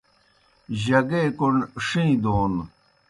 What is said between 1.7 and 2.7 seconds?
ݜِیں دون۔